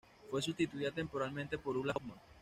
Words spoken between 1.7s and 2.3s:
Ulla Hoffmann.